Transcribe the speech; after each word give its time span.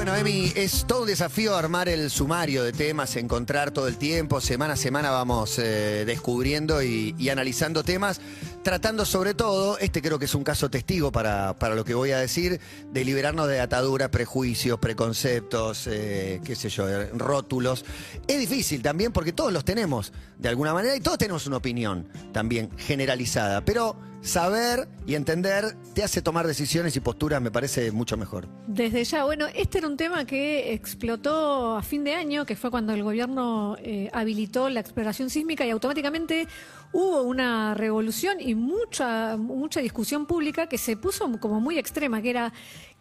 Bueno, 0.00 0.16
Emi, 0.16 0.50
es 0.56 0.86
todo 0.86 1.02
un 1.02 1.08
desafío 1.08 1.54
armar 1.54 1.86
el 1.86 2.08
sumario 2.08 2.64
de 2.64 2.72
temas, 2.72 3.16
encontrar 3.16 3.70
todo 3.70 3.86
el 3.86 3.98
tiempo, 3.98 4.40
semana 4.40 4.72
a 4.72 4.76
semana 4.76 5.10
vamos 5.10 5.58
eh, 5.58 6.04
descubriendo 6.06 6.82
y, 6.82 7.28
analizando 7.28 7.84
temas, 7.84 8.18
tratando 8.62 9.04
sobre 9.04 9.34
todo, 9.34 9.76
este 9.76 10.00
creo 10.00 10.18
que 10.18 10.24
es 10.24 10.34
un 10.34 10.42
caso 10.42 10.70
testigo 10.70 11.12
para, 11.12 11.58
para 11.58 11.74
lo 11.74 11.84
que 11.84 11.92
voy 11.92 12.12
a 12.12 12.18
decir, 12.18 12.62
de 12.90 13.04
liberarnos 13.04 13.46
de 13.46 13.60
ataduras, 13.60 14.08
prejuicios, 14.08 14.78
preconceptos, 14.78 15.86
eh, 15.86 16.40
qué 16.46 16.56
sé 16.56 16.70
yo, 16.70 16.86
rótulos. 17.12 17.84
Es 18.26 18.40
difícil 18.40 18.80
también 18.80 19.12
porque 19.12 19.34
todos 19.34 19.52
los 19.52 19.66
tenemos 19.66 20.14
de 20.38 20.48
alguna 20.48 20.72
manera 20.72 20.96
y 20.96 21.00
todos 21.00 21.18
tenemos 21.18 21.46
una 21.46 21.58
opinión 21.58 22.08
también 22.32 22.70
generalizada, 22.78 23.62
pero 23.66 23.96
saber 24.22 24.88
y 25.06 25.14
entender 25.14 25.76
te 25.94 26.04
hace 26.04 26.22
tomar 26.22 26.46
decisiones 26.46 26.94
y 26.96 27.00
posturas, 27.00 27.40
me 27.40 27.50
parece 27.50 27.90
mucho 27.92 28.16
mejor. 28.16 28.48
Desde 28.66 29.02
ya, 29.04 29.24
bueno, 29.24 29.46
este 29.54 29.78
era 29.78 29.88
un 29.88 29.96
tema 29.96 30.24
que 30.24 30.72
explotó 30.72 31.76
a 31.76 31.82
fin 31.82 32.04
de 32.04 32.14
año, 32.14 32.46
que 32.46 32.56
fue 32.56 32.70
cuando 32.70 32.92
el 32.92 33.02
gobierno 33.02 33.76
eh, 33.82 34.10
habilitó 34.12 34.68
la 34.68 34.80
exploración 34.80 35.30
sísmica 35.30 35.66
y 35.66 35.70
automáticamente 35.70 36.46
hubo 36.92 37.22
una 37.22 37.74
revolución 37.74 38.40
y 38.40 38.54
mucha, 38.54 39.36
mucha 39.36 39.80
discusión 39.80 40.26
pública 40.26 40.68
que 40.68 40.78
se 40.78 40.96
puso 40.96 41.30
como 41.40 41.60
muy 41.60 41.78
extrema, 41.78 42.20
que 42.22 42.30
era 42.30 42.52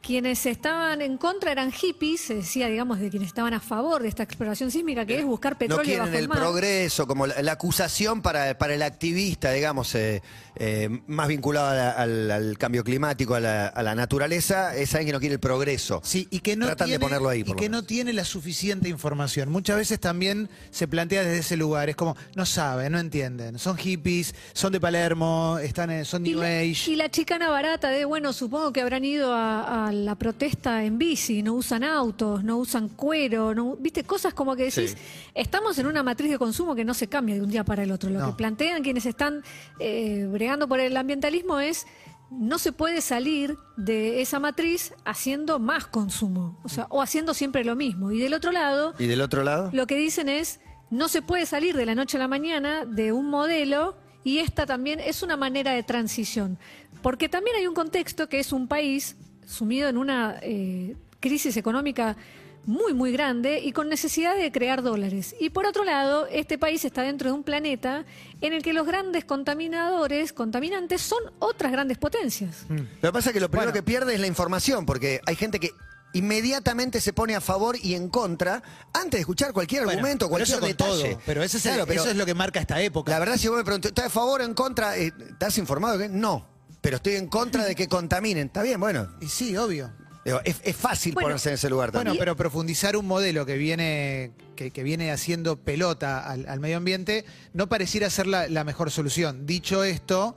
quienes 0.02 0.45
estaban 0.45 1.02
en 1.02 1.17
contra 1.17 1.52
eran 1.52 1.73
hippies, 1.73 2.21
se 2.21 2.35
decía, 2.35 2.70
digamos, 2.70 2.99
de 2.99 3.09
quienes 3.09 3.27
estaban 3.27 3.53
a 3.53 3.59
favor 3.59 4.02
de 4.02 4.07
esta 4.07 4.23
exploración 4.23 4.71
sísmica, 4.71 5.05
que 5.05 5.20
es 5.20 5.25
buscar 5.25 5.53
No 5.53 5.59
petróleo 5.59 5.84
quieren 5.84 6.05
bajo 6.05 6.13
el 6.15 6.23
el 6.23 6.27
mar. 6.29 6.38
progreso, 6.38 7.05
como 7.05 7.27
la, 7.27 7.41
la 7.41 7.52
acusación 7.52 8.21
para, 8.21 8.57
para 8.57 8.75
el 8.75 8.81
activista, 8.81 9.52
digamos, 9.52 9.93
eh, 9.95 10.21
eh, 10.55 11.01
más 11.07 11.27
vinculado 11.27 11.67
a 11.67 11.73
la- 11.76 11.91
al, 11.91 12.31
al 12.31 12.57
cambio 12.57 12.85
climático, 12.85 13.35
a 13.35 13.41
la, 13.41 13.68
a 13.68 13.84
la 13.84 13.93
naturaleza, 13.93 14.74
es 14.74 14.93
alguien 14.96 15.07
que 15.07 15.13
no 15.13 15.20
quiere 15.20 15.34
el 15.34 15.41
progreso. 15.41 15.99
Sí, 16.01 16.29
y 16.31 16.40
que 16.40 16.55
no 16.55 16.68
Tratan 16.68 16.87
de 16.87 16.91
tiene, 16.91 17.03
ponerlo 17.05 17.27
ahí, 17.27 17.41
y 17.41 17.43
por 17.43 17.57
que 17.57 17.63
menos. 17.70 17.81
no 17.81 17.85
tiene 17.87 18.13
la 18.13 18.24
suficiente 18.24 18.87
información. 18.87 19.49
Muchas 19.51 19.76
veces 19.76 19.99
también 19.99 20.49
se 20.71 20.87
plantea 20.87 21.24
desde 21.24 21.40
ese 21.40 21.57
lugar. 21.57 21.90
Es 21.90 21.98
como, 21.98 22.15
no 22.35 22.46
saben, 22.46 22.93
no 22.93 22.99
entienden. 22.99 23.59
Son 23.59 23.76
hippies, 23.80 24.35
son 24.54 24.72
de 24.72 24.80
Palermo, 24.80 25.58
están 25.62 25.90
en- 25.91 26.05
son 26.05 26.24
New 26.24 26.41
Age. 26.41 26.91
y 26.91 26.96
la 26.96 27.10
chicana 27.10 27.49
barata 27.49 27.90
de, 27.90 28.05
bueno, 28.05 28.34
supongo 28.34 28.71
que 28.74 28.82
habrán 28.82 29.05
ido 29.05 29.34
a, 29.34 29.88
a 29.88 29.91
la 29.91 30.16
protesta 30.16 30.84
en 30.84 30.98
bici, 30.98 31.41
no 31.41 31.54
usan 31.54 31.84
autos, 31.84 32.44
no 32.44 32.58
usan 32.58 32.90
cuero, 32.90 33.55
no, 33.55 33.76
viste, 33.77 34.04
cosas 34.04 34.34
como 34.34 34.55
que 34.55 34.63
decís, 34.66 34.91
Sí. 34.91 34.98
estamos 35.34 35.77
en 35.80 35.88
una 35.88 36.04
matriz 36.04 36.30
de 36.32 36.38
consumo 36.38 36.76
que 36.76 36.86
no 36.86 36.94
se 36.94 37.08
cambia 37.08 37.36
de 37.36 37.41
un 37.41 37.49
día 37.49 37.63
para 37.63 37.84
el 37.84 37.91
otro. 37.91 38.10
Lo 38.10 38.20
No. 38.20 38.27
que 38.27 38.34
plantean 38.34 38.84
quienes 38.84 39.05
están 39.05 39.44
eh, 39.80 40.27
bregando 40.32 40.68
por 40.68 40.80
el 40.80 40.96
ambientalismo 40.98 41.60
es, 41.60 41.86
no 42.32 42.60
se 42.60 42.71
puede 42.71 43.02
salir 43.02 43.58
de 43.76 44.21
esa 44.21 44.40
matriz 44.40 44.93
haciendo 45.04 45.58
más 45.58 45.88
consumo, 45.88 46.60
o 46.64 46.70
sea, 46.70 46.86
o 46.90 47.02
haciendo 47.02 47.34
siempre 47.34 47.64
lo 47.66 47.76
mismo. 47.76 48.12
Y 48.12 48.20
del 48.20 48.36
otro 48.36 48.52
lado, 48.52 48.93
¿Y 48.99 49.08
del 49.08 49.21
otro 49.21 49.43
lado? 49.43 49.70
lo 49.74 49.88
que 49.88 49.96
dicen 49.98 50.30
es, 50.30 50.60
no 50.91 51.07
se 51.09 51.21
puede 51.21 51.45
salir 51.45 51.76
de 51.76 51.85
la 51.85 51.95
noche 51.95 52.18
a 52.18 52.20
la 52.20 52.27
mañana 52.27 52.85
de 52.85 53.12
un 53.12 53.29
modelo 53.29 53.95
y 54.23 54.40
esta 54.40 54.65
también 54.65 54.99
es 54.99 55.23
una 55.23 55.37
manera 55.37 55.71
de 55.73 55.84
transición. 55.84 56.57
Porque 57.01 57.29
también 57.29 57.55
hay 57.57 57.68
un 57.68 57.73
contexto 57.76 58.27
que 58.27 58.40
es 58.40 58.51
un 58.51 58.68
país 58.68 59.15
sumido 59.46 59.87
en 59.90 59.98
una 59.98 60.37
eh, 60.41 60.96
crisis 61.20 61.55
económica 61.57 62.18
muy, 62.65 62.93
muy 62.93 63.12
grande 63.12 63.59
y 63.59 63.71
con 63.71 63.87
necesidad 63.90 64.35
de 64.35 64.51
crear 64.51 64.84
dólares. 64.84 65.35
Y 65.40 65.50
por 65.50 65.66
otro 65.66 65.85
lado, 65.85 66.28
este 66.28 66.57
país 66.57 66.84
está 66.85 67.01
dentro 67.03 67.29
de 67.29 67.34
un 67.35 67.44
planeta 67.44 68.06
en 68.41 68.53
el 68.53 68.62
que 68.62 68.74
los 68.74 68.85
grandes 68.85 69.25
contaminadores, 69.25 70.34
contaminantes, 70.34 71.01
son 71.01 71.19
otras 71.40 71.72
grandes 71.72 71.97
potencias. 71.97 72.66
Lo 72.69 73.09
que 73.09 73.13
pasa 73.13 73.29
es 73.29 73.34
que 73.34 73.40
lo 73.40 73.50
primero 73.50 73.72
Bueno. 73.72 73.74
que 73.74 73.84
pierde 73.84 74.13
es 74.13 74.19
la 74.19 74.28
información, 74.28 74.85
porque 74.85 75.22
hay 75.25 75.35
gente 75.35 75.59
que 75.59 75.72
inmediatamente 76.14 77.02
se 77.02 77.14
pone 77.14 77.36
a 77.36 77.42
favor 77.42 77.75
y 77.81 77.94
en 77.96 78.09
contra 78.09 78.62
antes 78.94 79.12
de 79.12 79.20
escuchar 79.20 79.53
cualquier 79.53 79.84
Bueno, 79.86 79.97
argumento, 80.00 80.25
pero 80.25 80.30
cualquier 80.30 80.47
eso 80.58 80.59
con 80.59 80.70
detalle. 80.70 81.14
todo. 81.16 81.22
Pero, 81.25 81.44
ese 81.44 81.58
es 81.58 81.66
el- 81.66 81.72
Claro, 81.74 81.88
pero 81.88 82.02
eso 82.02 82.12
es 82.12 82.18
lo 82.18 82.25
que 82.25 82.34
marca 82.34 82.59
esta 82.59 82.81
época. 82.81 83.12
La 83.12 83.20
verdad, 83.20 83.38
si 83.38 83.47
vos 83.47 83.58
me 83.58 83.64
preguntás, 83.64 83.90
¿estás 83.90 84.06
a 84.06 84.09
favor 84.09 84.42
o 84.42 84.44
en 84.44 84.53
contra? 84.53 84.97
Eh, 84.97 85.12
¿Estás 85.31 85.58
informado? 85.58 85.97
que 85.97 86.09
No, 86.09 86.46
pero 86.81 86.97
estoy 86.97 87.16
en 87.16 87.28
contra 87.28 87.64
de 87.66 87.75
que 87.75 87.88
contaminen. 87.88 88.47
Está 88.47 88.62
bien, 88.64 88.80
bueno. 88.80 89.08
Y 89.22 89.28
sí, 89.28 89.56
obvio. 89.58 89.92
Digo, 90.25 90.42
Es, 90.44 90.58
es 90.64 90.75
fácil 90.75 91.14
Bueno, 91.14 91.28
ponerse 91.28 91.50
en 91.50 91.56
ese 91.56 91.70
lugar 91.70 91.92
Bueno, 91.92 92.09
también. 92.09 92.20
pero 92.20 92.36
profundizar 92.36 92.97
un 92.97 93.06
modelo 93.08 93.46
que 93.46 93.56
viene, 93.58 94.34
que, 94.56 94.70
que 94.72 94.84
viene 94.84 95.12
haciendo 95.12 95.56
pelota 95.58 96.20
al, 96.20 96.47
al 96.50 96.59
medio 96.59 96.78
ambiente 96.78 97.26
no 97.53 97.70
pareciera 97.70 98.09
ser 98.09 98.28
la, 98.28 98.47
la 98.50 98.64
mejor 98.66 98.91
solución. 98.91 99.46
Dicho 99.46 99.84
esto, 99.86 100.36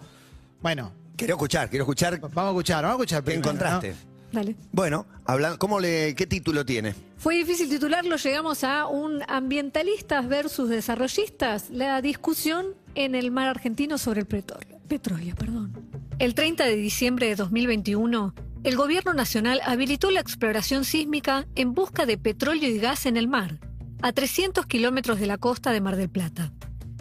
bueno, 0.63 0.93
quiero 1.17 1.35
escuchar, 1.35 1.69
quiero 1.69 1.83
escuchar 1.83 2.21
vamos 2.21 2.37
a 2.37 2.49
escuchar, 2.51 2.85
vamos 2.85 2.95
a 3.01 3.03
escuchar. 3.03 3.21
qué 3.23 3.25
primero, 3.33 3.51
encontraste. 3.51 3.91
¿no? 3.91 4.12
Dale. 4.33 4.57
Bueno, 4.73 5.07
habla- 5.27 5.57
¿cómo 5.59 5.79
le, 5.79 6.15
¿qué 6.15 6.27
título 6.27 6.65
tiene? 6.65 6.95
Fue 7.19 7.37
difícil 7.37 7.69
titularlo, 7.69 8.17
llegamos 8.17 8.65
a 8.65 8.87
un 8.87 9.23
ambientalistas 9.29 10.27
versus 10.27 10.69
desarrollistas, 10.69 11.71
la 11.71 12.01
discusión 12.03 12.67
en 12.95 13.15
el 13.15 13.31
mar 13.31 13.49
argentino 13.49 13.99
sobre 13.99 14.21
el 14.21 14.27
petróleo. 14.27 14.79
Petróleo, 14.89 15.35
perdón. 15.37 15.73
El 16.19 16.35
30 16.35 16.65
de 16.65 16.77
diciembre 16.77 17.27
de 17.29 17.37
2021, 17.37 18.35
el 18.65 18.77
gobierno 18.77 19.13
nacional 19.15 19.61
habilitó 19.65 20.11
la 20.11 20.21
exploración 20.21 20.85
sísmica 20.85 21.47
en 21.55 21.75
busca 21.75 22.07
de 22.07 22.17
petróleo 22.19 22.69
y 22.69 22.79
gas 22.79 23.07
en 23.07 23.17
el 23.17 23.29
mar, 23.29 23.59
a 24.03 24.13
300 24.13 24.67
kilómetros 24.67 25.21
de 25.21 25.27
la 25.27 25.37
costa 25.39 25.73
de 25.73 25.81
Mar 25.81 25.97
del 25.97 26.09
Plata. 26.09 26.53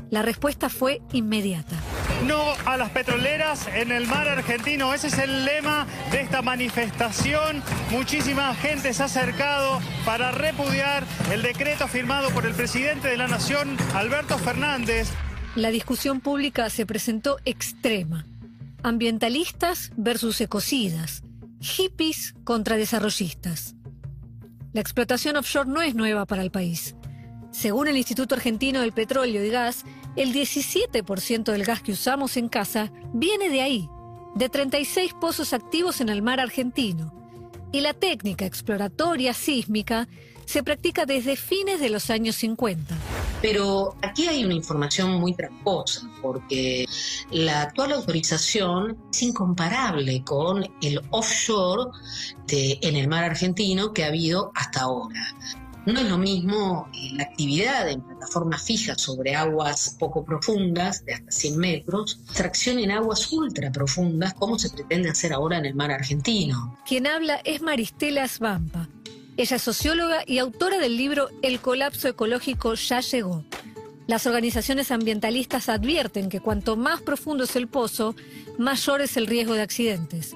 La 0.09 0.22
respuesta 0.22 0.70
fue 0.70 1.02
inmediata. 1.14 1.75
No 2.28 2.54
a 2.66 2.78
las 2.78 2.92
petroleras 2.92 3.68
en 3.68 3.92
el 3.92 4.06
mar 4.08 4.28
argentino. 4.28 4.94
Ese 4.94 5.08
es 5.08 5.18
el 5.18 5.44
lema 5.46 5.88
de 6.12 6.22
esta 6.22 6.42
manifestación. 6.42 7.64
Muchísima 7.90 8.54
gente 8.56 8.94
se 8.94 9.02
ha 9.02 9.06
acercado 9.06 9.80
para 10.06 10.32
repudiar 10.32 11.04
el 11.32 11.42
decreto 11.42 11.88
firmado 11.88 12.30
por 12.30 12.46
el 12.46 12.54
presidente 12.54 13.08
de 13.08 13.18
la 13.18 13.28
Nación, 13.28 13.76
Alberto 13.96 14.38
Fernández. 14.38 15.09
La 15.56 15.70
discusión 15.70 16.22
pública 16.22 16.70
se 16.70 16.86
presentó 16.86 17.38
extrema. 17.44 18.26
Ambientalistas 18.84 19.92
versus 19.98 20.40
ecocidas. 20.42 21.24
Hippies 21.59 22.36
contra 22.44 22.78
desarrollistas. 22.78 23.76
La 24.74 24.82
explotación 24.82 25.38
offshore 25.38 25.70
no 25.70 25.82
es 25.82 25.96
nueva 25.96 26.26
para 26.26 26.44
el 26.44 26.52
país. 26.52 26.96
Según 27.52 27.90
el 27.90 27.98
Instituto 27.98 28.36
Argentino 28.36 28.80
del 28.80 28.94
Petróleo 28.94 29.44
y 29.44 29.50
Gas, 29.50 29.84
el 30.16 30.34
17% 30.34 31.52
del 31.52 31.64
gas 31.64 31.82
que 31.82 31.94
usamos 31.94 32.38
en 32.38 32.50
casa 32.50 32.92
viene 33.14 33.50
de 33.50 33.62
ahí, 33.62 33.90
de 34.36 34.50
36 34.50 35.14
pozos 35.20 35.54
activos 35.54 36.02
en 36.02 36.10
el 36.10 36.22
mar 36.22 36.40
argentino. 36.40 37.14
Y 37.72 37.82
la 37.82 37.94
técnica 37.94 38.46
exploratoria 38.46 39.34
sísmica 39.34 40.08
se 40.46 40.64
practica 40.64 41.06
desde 41.06 41.38
fines 41.38 41.80
de 41.80 41.90
los 41.90 42.10
años 42.10 42.36
50. 42.36 42.94
Pero 43.42 43.96
aquí 44.02 44.28
hay 44.28 44.44
una 44.44 44.54
información 44.54 45.14
muy 45.14 45.34
tramposa, 45.34 46.02
porque 46.22 46.86
la 47.32 47.62
actual 47.62 47.94
autorización 47.94 48.98
es 49.12 49.24
incomparable 49.24 50.24
con 50.26 50.68
el 50.82 51.02
offshore 51.12 51.92
en 52.50 52.98
el 52.98 53.08
mar 53.08 53.24
argentino 53.24 53.94
que 53.94 54.04
ha 54.04 54.08
habido 54.08 54.52
hasta 54.56 54.82
ahora. 54.82 55.34
No 55.86 56.00
es 56.00 56.08
lo 56.08 56.18
mismo 56.18 56.88
eh, 56.94 57.09
la 57.14 57.24
actividad 57.24 57.90
en 57.90 58.02
plataformas 58.02 58.64
fijas 58.64 59.02
sobre 59.02 59.36
aguas 59.36 59.96
poco 59.97 60.24
profundas, 60.24 61.03
de 61.06 61.16
hasta 61.16 61.31
100 61.31 61.58
metros, 61.58 62.19
tracción 62.34 62.78
en 62.78 62.92
aguas 62.92 63.31
ultra 63.31 63.72
profundas, 63.72 64.36
como 64.36 64.59
se 64.59 64.70
pretende 64.70 65.09
hacer 65.09 65.34
ahora 65.34 65.58
en 65.58 65.66
el 65.66 65.74
mar 65.74 65.91
argentino. 65.91 66.78
Quien 66.88 67.08
habla 67.08 67.41
es 67.44 67.62
Maristela 67.64 68.28
Svampa. 68.28 68.88
Ella 69.38 69.56
es 69.56 69.62
socióloga 69.62 70.24
y 70.28 70.38
autora 70.38 70.78
del 70.78 70.97
libro 70.97 71.30
El 71.41 71.59
colapso 71.62 72.08
ecológico 72.08 72.75
ya 72.75 73.00
llegó. 73.00 73.44
Las 74.06 74.28
organizaciones 74.28 74.91
ambientalistas 74.91 75.68
advierten 75.70 76.30
que 76.30 76.41
cuanto 76.41 76.76
más 76.76 77.02
profundo 77.02 77.46
es 77.46 77.56
el 77.56 77.67
pozo, 77.67 78.16
mayor 78.59 79.02
es 79.02 79.17
el 79.17 79.26
riesgo 79.26 79.56
de 79.56 79.61
accidentes. 79.61 80.35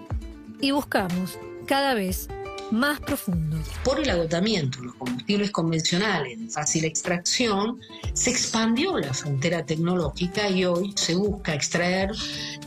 Y 0.62 0.72
buscamos, 0.72 1.38
cada 1.68 1.94
vez, 1.94 2.30
más 2.72 3.00
profundo. 3.00 3.58
Por 3.84 4.00
el 4.00 4.10
agotamiento 4.10 4.80
de 4.80 4.86
los 4.88 4.96
combustibles 4.96 5.52
convencionales 5.52 6.40
de 6.40 6.48
fácil 6.50 6.86
extracción, 6.86 7.80
se 8.14 8.32
expandió 8.32 8.98
la 8.98 9.14
frontera 9.14 9.66
tecnológica 9.66 10.50
y 10.50 10.66
hoy 10.66 10.94
se 10.96 11.16
busca 11.16 11.54
extraer 11.54 12.12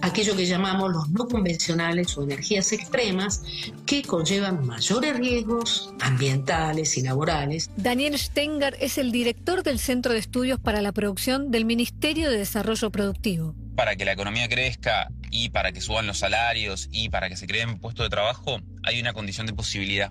aquello 0.00 0.37
que 0.37 0.47
llamamos 0.47 0.93
los 0.93 1.09
no 1.11 1.27
convencionales 1.27 2.17
o 2.17 2.23
energías 2.23 2.73
extremas 2.73 3.43
que 3.87 4.03
conllevan 4.03 4.67
mayores 4.67 5.17
riesgos 5.17 5.93
ambientales 6.01 6.97
y 6.97 7.03
laborales. 7.03 7.71
Daniel 7.77 8.19
Stenger 8.19 8.77
es 8.81 8.99
el 8.99 9.12
director 9.12 9.62
del 9.62 9.79
Centro 9.79 10.12
de 10.12 10.19
Estudios 10.19 10.61
para 10.61 10.81
la 10.81 10.93
Producción 10.93 11.51
del 11.51 11.65
Ministerio 11.65 12.31
de 12.31 12.39
Desarrollo 12.39 12.91
Productivo. 12.91 13.55
para 13.75 13.94
que 13.94 14.05
la 14.05 14.12
economía 14.12 14.49
crezca 14.49 15.09
y 15.31 15.51
para 15.51 15.73
que 15.73 15.81
suban 15.81 16.07
los 16.07 16.19
salarios 16.19 16.89
y 16.91 17.09
para 17.09 17.29
que 17.29 17.37
se 17.37 17.47
creen 17.47 17.79
puestos 17.79 18.07
de 18.07 18.11
trabajo, 18.11 18.61
hay 18.85 19.01
una 19.01 19.13
condición 19.13 19.47
de 19.47 19.53
posibilidad, 19.53 20.11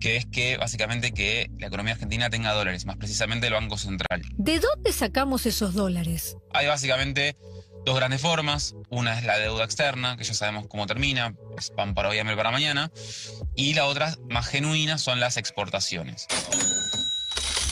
que 0.00 0.16
es 0.16 0.26
que 0.26 0.56
básicamente 0.56 1.12
que 1.12 1.50
la 1.58 1.68
economía 1.68 1.94
argentina 1.94 2.30
tenga 2.30 2.52
dólares, 2.52 2.86
más 2.86 2.96
precisamente 2.96 3.46
el 3.46 3.54
Banco 3.54 3.78
Central. 3.78 4.22
¿De 4.36 4.60
dónde 4.60 4.92
sacamos 4.92 5.46
esos 5.46 5.74
dólares? 5.74 6.36
Hay 6.52 6.66
básicamente 6.66 7.36
dos 7.84 7.96
grandes 7.96 8.20
formas. 8.20 8.74
Una 8.90 9.18
es 9.18 9.24
la 9.24 9.38
deuda 9.38 9.64
externa, 9.64 10.16
que 10.16 10.24
ya 10.24 10.34
sabemos 10.34 10.66
cómo 10.68 10.86
termina, 10.86 11.34
es 11.58 11.70
pan 11.70 11.94
para 11.94 12.08
hoy, 12.08 12.18
hambre 12.18 12.36
para 12.36 12.50
mañana. 12.50 12.90
Y 13.54 13.74
la 13.74 13.86
otra, 13.86 14.16
más 14.30 14.46
genuina, 14.46 14.98
son 14.98 15.20
las 15.20 15.36
exportaciones. 15.36 16.26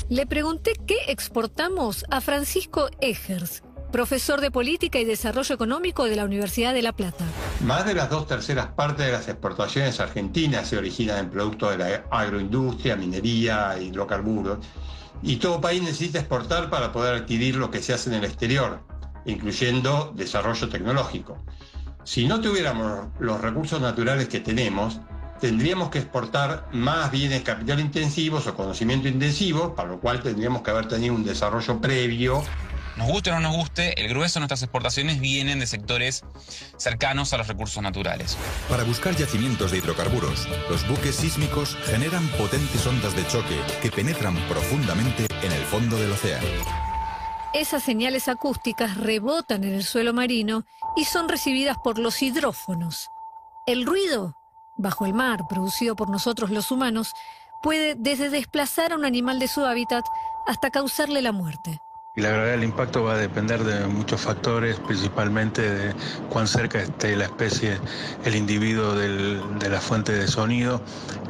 Le 0.08 0.26
pregunté 0.26 0.72
qué 0.86 0.96
exportamos 1.08 2.04
a 2.10 2.20
Francisco 2.20 2.90
Egers, 3.00 3.62
profesor 3.92 4.40
de 4.40 4.50
Política 4.50 4.98
y 4.98 5.04
Desarrollo 5.04 5.54
Económico 5.54 6.04
de 6.04 6.16
la 6.16 6.24
Universidad 6.24 6.74
de 6.74 6.82
La 6.82 6.92
Plata. 6.92 7.24
Más 7.64 7.86
de 7.86 7.94
las 7.94 8.10
dos 8.10 8.26
terceras 8.26 8.68
partes 8.68 9.06
de 9.06 9.12
las 9.12 9.28
exportaciones 9.28 10.00
argentinas 10.00 10.66
se 10.66 10.78
originan 10.78 11.18
en 11.18 11.30
productos 11.30 11.70
de 11.70 11.78
la 11.78 12.04
agroindustria, 12.10 12.96
minería, 12.96 13.78
hidrocarburos. 13.78 14.58
Y 15.22 15.36
todo 15.36 15.60
país 15.60 15.82
necesita 15.82 16.18
exportar 16.18 16.70
para 16.70 16.90
poder 16.90 17.14
adquirir 17.14 17.56
lo 17.56 17.70
que 17.70 17.82
se 17.82 17.92
hace 17.92 18.10
en 18.10 18.16
el 18.16 18.24
exterior, 18.24 18.80
incluyendo 19.26 20.12
desarrollo 20.16 20.68
tecnológico. 20.68 21.44
Si 22.02 22.26
no 22.26 22.40
tuviéramos 22.40 23.08
los 23.20 23.40
recursos 23.40 23.80
naturales 23.80 24.26
que 24.26 24.40
tenemos, 24.40 25.00
tendríamos 25.40 25.90
que 25.90 25.98
exportar 25.98 26.68
más 26.72 27.10
bienes 27.12 27.42
capital 27.42 27.78
intensivos 27.78 28.46
o 28.46 28.54
conocimiento 28.54 29.06
intensivo, 29.06 29.74
para 29.74 29.90
lo 29.90 30.00
cual 30.00 30.22
tendríamos 30.22 30.62
que 30.62 30.70
haber 30.70 30.88
tenido 30.88 31.14
un 31.14 31.24
desarrollo 31.24 31.80
previo. 31.80 32.42
Nos 32.96 33.08
guste 33.08 33.30
o 33.30 33.34
no 33.34 33.40
nos 33.40 33.56
guste, 33.56 33.98
el 34.00 34.08
grueso 34.08 34.34
de 34.34 34.40
nuestras 34.40 34.62
exportaciones 34.62 35.18
vienen 35.18 35.60
de 35.60 35.66
sectores 35.66 36.24
cercanos 36.76 37.32
a 37.32 37.38
los 37.38 37.48
recursos 37.48 37.82
naturales. 37.82 38.36
Para 38.68 38.84
buscar 38.84 39.16
yacimientos 39.16 39.70
de 39.70 39.78
hidrocarburos, 39.78 40.46
los 40.68 40.86
buques 40.86 41.16
sísmicos 41.16 41.76
generan 41.86 42.26
potentes 42.38 42.86
ondas 42.86 43.16
de 43.16 43.26
choque 43.26 43.58
que 43.80 43.90
penetran 43.90 44.36
profundamente 44.46 45.26
en 45.42 45.52
el 45.52 45.62
fondo 45.64 45.96
del 45.96 46.12
océano. 46.12 46.46
Esas 47.54 47.82
señales 47.82 48.28
acústicas 48.28 48.96
rebotan 48.96 49.64
en 49.64 49.74
el 49.74 49.84
suelo 49.84 50.12
marino 50.12 50.64
y 50.96 51.04
son 51.04 51.28
recibidas 51.28 51.76
por 51.82 51.98
los 51.98 52.22
hidrófonos. 52.22 53.08
El 53.66 53.86
ruido, 53.86 54.36
bajo 54.76 55.06
el 55.06 55.14
mar, 55.14 55.40
producido 55.48 55.96
por 55.96 56.10
nosotros 56.10 56.50
los 56.50 56.70
humanos, 56.70 57.12
puede 57.62 57.94
desde 57.94 58.28
desplazar 58.28 58.92
a 58.92 58.96
un 58.96 59.04
animal 59.04 59.38
de 59.38 59.48
su 59.48 59.64
hábitat 59.64 60.04
hasta 60.46 60.70
causarle 60.70 61.22
la 61.22 61.32
muerte. 61.32 61.80
Y 62.14 62.20
la 62.20 62.28
gravedad 62.28 62.52
del 62.52 62.64
impacto 62.64 63.04
va 63.04 63.14
a 63.14 63.16
depender 63.16 63.64
de 63.64 63.86
muchos 63.86 64.20
factores, 64.20 64.78
principalmente 64.80 65.62
de 65.62 65.94
cuán 66.28 66.46
cerca 66.46 66.82
esté 66.82 67.16
la 67.16 67.24
especie, 67.24 67.78
el 68.26 68.34
individuo 68.34 68.94
de 68.94 69.68
la 69.70 69.80
fuente 69.80 70.12
de 70.12 70.28
sonido, 70.28 70.82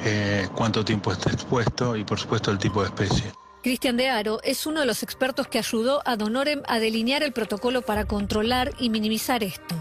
eh, 0.04 0.48
cuánto 0.56 0.84
tiempo 0.84 1.12
esté 1.12 1.30
expuesto 1.30 1.96
y 1.96 2.02
por 2.02 2.18
supuesto 2.18 2.50
el 2.50 2.58
tipo 2.58 2.82
de 2.82 2.88
especie. 2.88 3.32
Cristian 3.62 3.96
de 3.96 4.10
Aro 4.10 4.40
es 4.42 4.66
uno 4.66 4.80
de 4.80 4.86
los 4.86 5.04
expertos 5.04 5.46
que 5.46 5.60
ayudó 5.60 6.02
a 6.04 6.16
Donorem 6.16 6.62
a 6.66 6.80
delinear 6.80 7.22
el 7.22 7.32
protocolo 7.32 7.82
para 7.82 8.04
controlar 8.06 8.72
y 8.80 8.90
minimizar 8.90 9.44
esto. 9.44 9.76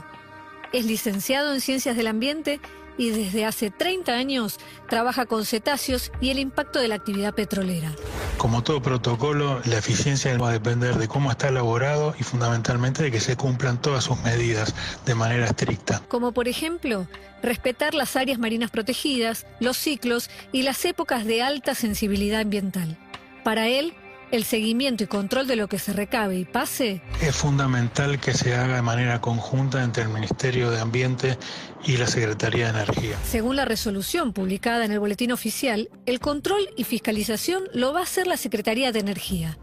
Es 0.71 0.86
licenciado 0.86 1.51
en 1.51 1.62
Ciencias 1.62 1.98
del 1.98 2.06
Ambiente 2.06 2.62
y 2.97 3.11
desde 3.11 3.45
hace 3.45 3.71
30 3.71 4.13
años 4.13 4.59
trabaja 4.89 5.25
con 5.25 5.45
cetáceos 5.45 6.11
y 6.21 6.29
el 6.29 6.39
impacto 6.39 6.79
de 6.79 6.88
la 6.88 6.95
actividad 6.95 7.33
petrolera. 7.33 7.91
Como 8.38 8.63
todo 8.63 8.81
protocolo, 8.81 9.61
la 9.65 9.77
eficiencia 9.77 10.35
va 10.38 10.49
a 10.49 10.53
depender 10.53 10.95
de 10.95 11.07
cómo 11.07 11.31
está 11.31 11.49
elaborado 11.49 12.15
y 12.19 12.23
fundamentalmente 12.23 13.03
de 13.03 13.11
que 13.11 13.19
se 13.19 13.35
cumplan 13.35 13.81
todas 13.81 14.03
sus 14.03 14.19
medidas 14.21 14.73
de 15.05 15.15
manera 15.15 15.45
estricta. 15.45 16.01
Como 16.07 16.31
por 16.31 16.47
ejemplo, 16.47 17.07
respetar 17.43 17.93
las 17.93 18.15
áreas 18.15 18.39
marinas 18.39 18.71
protegidas, 18.71 19.45
los 19.59 19.77
ciclos 19.77 20.29
y 20.51 20.63
las 20.63 20.83
épocas 20.85 21.25
de 21.25 21.41
alta 21.43 21.75
sensibilidad 21.75 22.41
ambiental. 22.41 22.97
Para 23.43 23.67
él, 23.67 23.93
el 24.31 24.44
seguimiento 24.45 25.04
y 25.04 25.07
control 25.07 25.48
de 25.48 25.56
lo 25.56 25.68
que 25.68 25.80
se 25.80 25.94
recabe 25.94 26.38
y 26.38 26.45
pase 26.45 27.01
Es 27.22 27.36
fundamental 27.36 28.19
que 28.19 28.33
se 28.33 28.56
haga 28.56 28.75
de 28.75 28.81
manera 28.81 29.22
conjunta 29.22 29.83
entre 29.83 30.04
el 30.04 30.10
Ministerio 30.10 30.72
de 30.72 30.80
Ambiente 30.80 31.38
y 31.83 31.98
la 31.98 32.07
Secretaría 32.07 32.72
de 32.72 32.81
Energía. 32.81 33.18
Según 33.24 33.56
la 33.56 33.66
resolución 33.66 34.33
publicada 34.33 34.86
en 34.86 34.92
el 34.92 35.00
Boletín 35.00 35.31
Oficial, 35.31 35.89
el 36.06 36.19
control 36.19 36.69
y 36.78 36.83
fiscalización 36.83 37.63
lo 37.74 37.94
va 37.94 38.01
a 38.01 38.04
hacer 38.04 38.28
la 38.28 38.38
Secretaría 38.38 38.92
de 38.92 39.00
Energía. 39.00 39.57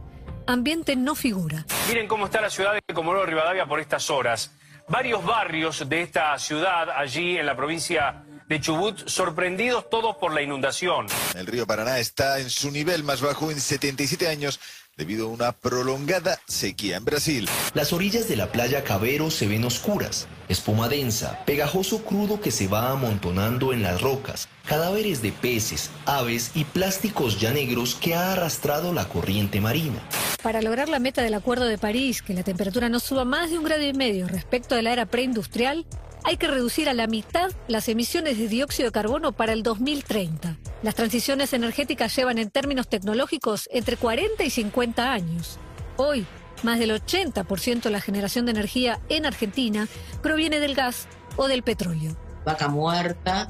Ambiente 0.47 0.97
no 0.97 1.15
figura. 1.15 1.67
Miren 1.89 2.09
cómo 2.09 2.27
está 2.27 2.41
la 2.41 2.51
ciudad 2.51 2.73
de 2.75 2.95
Comodoro 2.95 3.27
Rivadavia 3.27 3.67
por 3.67 3.81
estas 3.81 4.09
horas. 4.11 4.53
Varios 4.89 5.23
barrios 5.25 5.87
de 5.87 6.03
esta 6.03 6.39
ciudad, 6.39 6.89
allí 6.91 7.37
en 7.37 7.45
la 7.45 7.55
provincia 7.55 8.25
de 8.49 8.61
Chubut, 8.61 9.07
sorprendidos 9.09 9.91
todos 9.91 10.17
por 10.17 10.33
la 10.33 10.43
inundación. 10.43 11.07
El 11.37 11.47
río 11.47 11.67
Paraná 11.67 11.99
está 11.99 12.41
en 12.41 12.49
su 12.49 12.71
nivel 12.71 13.05
más 13.05 13.21
bajo 13.21 13.51
en 13.51 13.61
77 13.61 14.27
años 14.29 14.59
debido 14.97 15.27
a 15.27 15.31
una 15.31 15.53
prolongada 15.53 16.41
sequía 16.49 16.97
en 16.97 17.05
Brasil. 17.05 17.49
Las 17.73 17.93
orillas 17.93 18.29
de 18.29 18.37
la 18.37 18.51
playa 18.51 18.83
Cabero 18.83 19.31
se 19.31 19.47
ven 19.47 19.65
oscuras, 19.65 20.27
espuma 20.49 20.89
densa, 20.89 21.45
pegajoso 21.45 22.03
crudo 22.05 22.41
que 22.41 22.51
se 22.51 22.67
va 22.67 22.91
amontonando 22.91 23.73
en 23.73 23.83
las 23.83 24.01
rocas, 24.01 24.49
cadáveres 24.67 25.23
de 25.23 25.31
peces, 25.31 25.91
aves 26.05 26.51
y 26.55 26.65
plásticos 26.65 27.39
ya 27.39 27.53
negros 27.53 27.95
que 27.95 28.17
ha 28.17 28.33
arrastrado 28.33 28.93
la 28.93 29.09
corriente 29.09 29.61
marina. 29.61 30.01
Para 30.43 30.63
lograr 30.63 30.89
la 30.89 30.99
meta 30.99 31.23
del 31.23 31.35
Acuerdo 31.35 31.67
de 31.67 31.79
París, 31.79 32.21
que 32.21 32.35
la 32.35 32.43
temperatura 32.43 32.89
no 32.89 32.99
suba 32.99 33.25
más 33.25 33.51
de 33.51 33.59
un 33.59 33.65
grado 33.65 33.85
y 33.85 33.93
medio 33.93 34.27
respecto 34.27 34.75
a 34.75 34.83
la 34.83 34.93
era 34.93 35.07
preindustrial, 35.07 35.87
hay 36.25 36.37
que 36.37 36.47
reducir 36.47 36.89
a 36.89 36.95
la 36.95 37.07
mitad 37.07 37.51
las 37.69 37.89
emisiones 37.89 38.39
de 38.39 38.49
dióxido 38.49 38.89
de 38.89 38.93
carbono 38.93 39.33
para 39.33 39.53
el 39.53 39.63
2030. 39.63 40.59
Las 40.83 40.95
transiciones 40.95 41.53
energéticas 41.53 42.15
llevan 42.15 42.39
en 42.39 42.51
términos 42.51 42.89
tecnológicos 42.89 43.69
entre 43.73 43.97
40 43.97 44.45
y 44.45 44.51
50 44.51 45.13
años. 45.13 45.59
Hoy, 45.97 46.27
más 46.63 46.79
del 46.79 46.91
80% 46.91 47.83
de 47.83 47.91
la 47.91 48.01
generación 48.01 48.47
de 48.47 48.53
energía 48.53 49.01
en 49.09 49.27
Argentina 49.27 49.89
proviene 50.23 50.61
del 50.61 50.75
gas 50.75 51.07
o 51.37 51.49
del 51.49 51.63
petróleo. 51.63 52.17
Vaca 52.45 52.69
muerta 52.69 53.49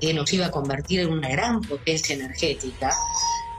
que 0.00 0.14
nos 0.14 0.32
iba 0.32 0.46
a 0.46 0.50
convertir 0.50 1.00
en 1.00 1.12
una 1.12 1.28
gran 1.28 1.60
potencia 1.60 2.14
energética. 2.14 2.92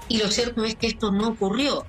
Y 0.08 0.18
lo 0.18 0.30
cierto 0.32 0.64
es 0.64 0.76
que 0.76 0.88
esto 0.88 1.12
no 1.12 1.30
ocurrió. 1.30 1.86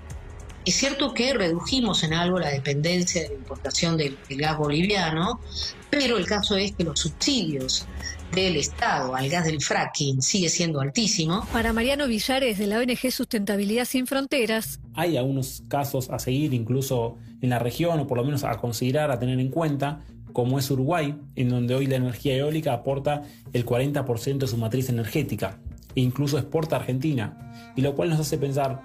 Es 0.64 0.74
cierto 0.74 1.14
que 1.14 1.32
redujimos 1.32 2.02
en 2.02 2.12
algo 2.12 2.38
la 2.38 2.50
dependencia 2.50 3.22
de 3.22 3.28
la 3.28 3.34
importación 3.34 3.96
del, 3.96 4.18
del 4.28 4.38
gas 4.38 4.58
boliviano, 4.58 5.40
pero 5.90 6.16
el 6.16 6.26
caso 6.26 6.56
es 6.56 6.72
que 6.72 6.84
los 6.84 7.00
subsidios 7.00 7.86
del 8.34 8.56
Estado 8.56 9.14
al 9.14 9.28
gas 9.28 9.46
del 9.46 9.60
fracking 9.60 10.20
sigue 10.22 10.48
siendo 10.48 10.80
altísimo. 10.80 11.46
Para 11.52 11.72
Mariano 11.72 12.06
Villares 12.06 12.58
de 12.58 12.66
la 12.66 12.78
ONG 12.78 13.10
Sustentabilidad 13.10 13.84
Sin 13.84 14.06
Fronteras, 14.06 14.80
Hay 14.94 15.16
algunos 15.16 15.62
casos 15.68 16.10
a 16.10 16.18
seguir 16.18 16.52
incluso 16.52 17.16
en 17.40 17.50
la 17.50 17.58
región 17.58 18.00
o 18.00 18.06
por 18.06 18.18
lo 18.18 18.24
menos 18.24 18.44
a 18.44 18.56
considerar, 18.58 19.10
a 19.10 19.18
tener 19.18 19.38
en 19.40 19.50
cuenta, 19.50 20.00
como 20.32 20.58
es 20.58 20.70
Uruguay, 20.70 21.16
en 21.36 21.48
donde 21.48 21.74
hoy 21.74 21.86
la 21.86 21.96
energía 21.96 22.36
eólica 22.36 22.72
aporta 22.72 23.22
el 23.52 23.64
40% 23.64 24.38
de 24.38 24.46
su 24.46 24.56
matriz 24.56 24.88
energética 24.88 25.58
e 25.94 26.00
incluso 26.00 26.38
exporta 26.38 26.76
a 26.76 26.80
Argentina, 26.80 27.72
y 27.76 27.80
lo 27.80 27.94
cual 27.94 28.10
nos 28.10 28.20
hace 28.20 28.38
pensar, 28.38 28.82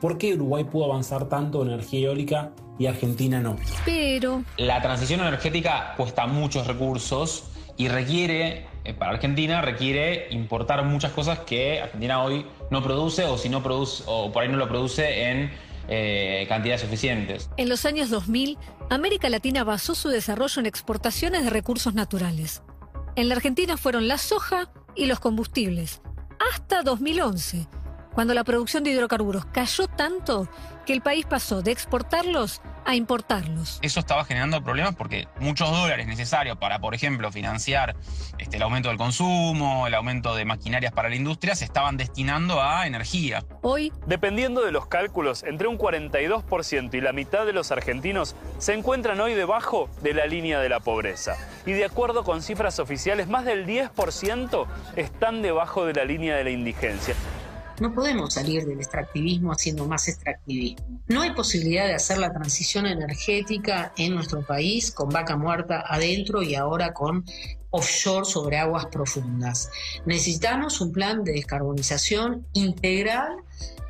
¿por 0.00 0.18
qué 0.18 0.34
Uruguay 0.34 0.64
pudo 0.64 0.86
avanzar 0.86 1.28
tanto 1.28 1.62
en 1.62 1.68
energía 1.68 2.08
eólica 2.08 2.52
y 2.78 2.86
Argentina 2.86 3.40
no? 3.40 3.56
pero 3.84 4.44
La 4.56 4.80
transición 4.82 5.20
energética 5.20 5.94
cuesta 5.96 6.26
muchos 6.26 6.66
recursos 6.66 7.44
y 7.76 7.88
requiere, 7.88 8.66
eh, 8.84 8.94
para 8.94 9.12
Argentina, 9.12 9.60
requiere 9.60 10.28
importar 10.30 10.84
muchas 10.84 11.12
cosas 11.12 11.40
que 11.40 11.80
Argentina 11.80 12.22
hoy 12.22 12.46
no 12.70 12.82
produce 12.82 13.24
o 13.24 13.36
si 13.36 13.48
no 13.48 13.62
produce, 13.62 14.02
o 14.06 14.32
por 14.32 14.42
ahí 14.42 14.48
no 14.48 14.56
lo 14.56 14.68
produce 14.68 15.30
en 15.30 15.52
eh, 15.88 16.46
cantidades 16.48 16.80
suficientes. 16.80 17.50
En 17.56 17.68
los 17.68 17.84
años 17.84 18.10
2000, 18.10 18.58
América 18.90 19.28
Latina 19.28 19.62
basó 19.62 19.94
su 19.94 20.08
desarrollo 20.08 20.60
en 20.60 20.66
exportaciones 20.66 21.44
de 21.44 21.50
recursos 21.50 21.94
naturales. 21.94 22.62
En 23.14 23.28
la 23.28 23.36
Argentina 23.36 23.76
fueron 23.76 24.08
la 24.08 24.18
soja 24.18 24.70
y 24.94 25.06
los 25.06 25.20
combustibles, 25.20 26.00
hasta 26.52 26.82
2011, 26.82 27.66
cuando 28.14 28.34
la 28.34 28.44
producción 28.44 28.82
de 28.82 28.90
hidrocarburos 28.90 29.44
cayó 29.46 29.86
tanto 29.88 30.48
que 30.86 30.92
el 30.92 31.02
país 31.02 31.26
pasó 31.26 31.60
de 31.60 31.72
exportarlos 31.72 32.62
a 32.86 32.94
importarlos. 32.94 33.80
Eso 33.82 34.00
estaba 34.00 34.24
generando 34.24 34.62
problemas 34.62 34.94
porque 34.94 35.26
muchos 35.40 35.70
dólares 35.70 36.06
necesarios 36.06 36.56
para, 36.56 36.78
por 36.78 36.94
ejemplo, 36.94 37.30
financiar 37.32 37.96
este, 38.38 38.56
el 38.56 38.62
aumento 38.62 38.88
del 38.88 38.96
consumo, 38.96 39.86
el 39.88 39.94
aumento 39.94 40.36
de 40.36 40.44
maquinarias 40.44 40.92
para 40.92 41.08
la 41.08 41.16
industria, 41.16 41.56
se 41.56 41.64
estaban 41.64 41.96
destinando 41.96 42.62
a 42.62 42.86
energía. 42.86 43.44
Hoy, 43.62 43.92
Dependiendo 44.06 44.64
de 44.64 44.70
los 44.70 44.86
cálculos, 44.86 45.42
entre 45.42 45.66
un 45.66 45.78
42% 45.78 46.94
y 46.94 47.00
la 47.00 47.12
mitad 47.12 47.44
de 47.44 47.52
los 47.52 47.72
argentinos 47.72 48.36
se 48.58 48.72
encuentran 48.72 49.20
hoy 49.20 49.34
debajo 49.34 49.90
de 50.00 50.14
la 50.14 50.26
línea 50.26 50.60
de 50.60 50.68
la 50.68 50.78
pobreza. 50.78 51.36
Y 51.66 51.72
de 51.72 51.84
acuerdo 51.84 52.22
con 52.22 52.40
cifras 52.40 52.78
oficiales, 52.78 53.26
más 53.26 53.44
del 53.44 53.66
10% 53.66 54.66
están 54.94 55.42
debajo 55.42 55.84
de 55.84 55.94
la 55.94 56.04
línea 56.04 56.36
de 56.36 56.44
la 56.44 56.50
indigencia. 56.50 57.16
No 57.80 57.92
podemos 57.94 58.34
salir 58.34 58.64
del 58.64 58.78
extractivismo 58.78 59.52
haciendo 59.52 59.86
más 59.86 60.08
extractivismo. 60.08 61.02
No 61.08 61.20
hay 61.20 61.32
posibilidad 61.32 61.86
de 61.86 61.94
hacer 61.94 62.18
la 62.18 62.32
transición 62.32 62.86
energética 62.86 63.92
en 63.96 64.14
nuestro 64.14 64.42
país 64.42 64.90
con 64.90 65.10
vaca 65.10 65.36
muerta 65.36 65.84
adentro 65.86 66.42
y 66.42 66.54
ahora 66.54 66.94
con 66.94 67.24
offshore 67.70 68.24
sobre 68.24 68.56
aguas 68.56 68.86
profundas. 68.86 69.70
Necesitamos 70.06 70.80
un 70.80 70.92
plan 70.92 71.22
de 71.22 71.32
descarbonización 71.32 72.46
integral 72.54 73.36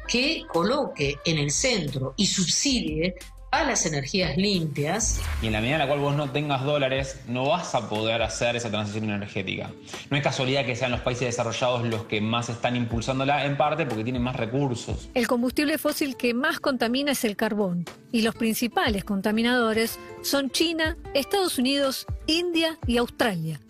que 0.09 0.45
coloque 0.52 1.16
en 1.25 1.38
el 1.38 1.50
centro 1.50 2.14
y 2.16 2.26
subsidie 2.26 3.14
a 3.56 3.64
las 3.64 3.86
energías 3.86 4.36
limpias. 4.36 5.20
Y 5.40 5.46
en 5.46 5.52
la 5.52 5.60
medida 5.60 5.76
en 5.76 5.80
la 5.80 5.86
cual 5.86 6.00
vos 6.00 6.14
no 6.14 6.30
tengas 6.30 6.62
dólares, 6.62 7.20
no 7.26 7.48
vas 7.48 7.75
a 7.75 7.88
poder 7.88 8.22
hacer 8.22 8.56
esa 8.56 8.70
transición 8.70 9.10
energética. 9.10 9.70
No 10.10 10.16
es 10.16 10.22
casualidad 10.22 10.66
que 10.66 10.76
sean 10.76 10.90
los 10.90 11.00
países 11.00 11.26
desarrollados 11.26 11.84
los 11.86 12.04
que 12.04 12.20
más 12.20 12.48
están 12.48 12.76
impulsándola, 12.76 13.46
en 13.46 13.56
parte 13.56 13.86
porque 13.86 14.04
tienen 14.04 14.22
más 14.22 14.36
recursos. 14.36 15.08
El 15.14 15.26
combustible 15.26 15.78
fósil 15.78 16.16
que 16.16 16.34
más 16.34 16.60
contamina 16.60 17.12
es 17.12 17.25
el 17.25 17.36
carbón 17.36 17.84
y 18.12 18.22
los 18.22 18.34
principales 18.34 19.04
contaminadores 19.04 19.98
son 20.22 20.50
China, 20.50 20.96
Estados 21.14 21.58
Unidos, 21.58 22.06
India 22.26 22.78
y 22.86 22.98
Australia. 22.98 23.60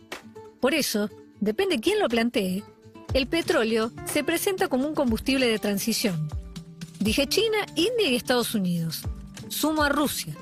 Por 0.61 0.75
eso, 0.75 1.11
depende 1.41 1.81
quién 1.81 2.01
lo 2.01 2.09
plantee, 2.09 2.65
el 3.15 3.29
petróleo 3.29 3.93
se 4.05 4.25
presenta 4.25 4.69
como 4.69 4.87
un 4.87 4.95
combustible 4.95 5.47
de 5.47 5.59
transición. 5.59 6.29
Dije 6.99 7.27
China, 7.27 7.59
India 7.77 8.09
y 8.09 8.17
Estados 8.17 8.55
Unidos. 8.55 9.03
Sumo 9.49 9.83
a 9.83 9.89
Rusia. 9.89 10.35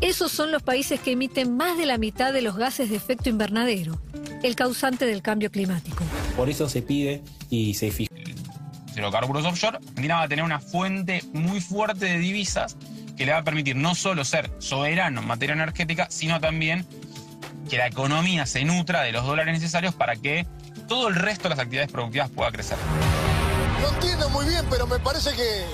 Esos 0.00 0.32
son 0.32 0.50
los 0.50 0.62
países 0.62 0.98
que 1.00 1.12
emiten 1.12 1.56
más 1.56 1.76
de 1.76 1.84
la 1.84 1.98
mitad 1.98 2.32
de 2.32 2.40
los 2.40 2.56
gases 2.56 2.88
de 2.88 2.96
efecto 2.96 3.28
invernadero, 3.28 4.00
el 4.42 4.56
causante 4.56 5.04
del 5.04 5.20
cambio 5.20 5.50
climático. 5.50 6.04
Por 6.36 6.48
eso 6.48 6.68
se 6.68 6.80
pide 6.80 7.22
y 7.50 7.74
se 7.74 7.90
fija. 7.90 8.14
hidrocarburos 8.96 9.44
offshore, 9.44 9.76
Argentina 9.76 10.16
va 10.16 10.22
a 10.22 10.28
tener 10.28 10.44
una 10.44 10.58
fuente 10.58 11.22
muy 11.32 11.60
fuerte 11.60 12.06
de 12.06 12.18
divisas 12.18 12.76
que 13.16 13.26
le 13.26 13.32
va 13.32 13.38
a 13.38 13.44
permitir 13.44 13.76
no 13.76 13.94
solo 13.94 14.24
ser 14.24 14.50
soberano 14.58 15.20
en 15.20 15.26
materia 15.26 15.52
energética, 15.52 16.06
sino 16.10 16.40
también 16.40 16.86
que 17.68 17.76
la 17.76 17.86
economía 17.86 18.46
se 18.46 18.64
nutra 18.64 19.02
de 19.02 19.12
los 19.12 19.26
dólares 19.26 19.52
necesarios 19.52 19.94
para 19.94 20.16
que 20.16 20.46
todo 20.88 21.08
el 21.08 21.14
resto 21.14 21.44
de 21.44 21.50
las 21.50 21.58
actividades 21.58 21.92
productivas 21.92 22.30
pueda 22.30 22.50
crecer. 22.50 22.78
No 23.82 23.94
entiendo 23.94 24.30
muy 24.30 24.46
bien, 24.46 24.64
pero 24.70 24.86
me 24.86 24.98
parece 24.98 25.30
que 25.32 25.64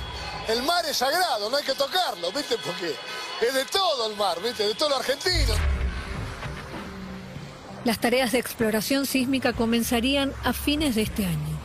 el 0.48 0.62
mar 0.62 0.84
es 0.86 0.96
sagrado, 0.98 1.50
no 1.50 1.56
hay 1.56 1.64
que 1.64 1.74
tocarlo, 1.74 2.30
¿viste? 2.32 2.56
Porque 2.58 2.94
es 3.40 3.54
de 3.54 3.64
todo 3.66 4.10
el 4.10 4.16
mar, 4.16 4.40
¿viste? 4.42 4.66
De 4.66 4.74
todo 4.74 4.90
lo 4.90 4.96
argentino. 4.96 5.54
Las 7.84 8.00
tareas 8.00 8.32
de 8.32 8.38
exploración 8.38 9.06
sísmica 9.06 9.52
comenzarían 9.52 10.32
a 10.44 10.52
fines 10.52 10.94
de 10.96 11.02
este 11.02 11.24
año. 11.24 11.55